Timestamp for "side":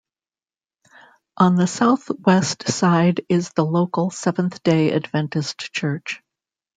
2.67-3.21